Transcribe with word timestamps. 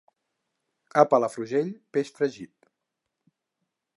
A 1.01 1.03
Palafrugell, 1.11 1.69
peix 1.97 2.11
fregit. 2.17 2.69